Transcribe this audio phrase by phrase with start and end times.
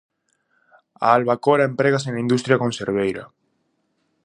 [1.05, 3.23] A albacora emprégase na industria conserveira.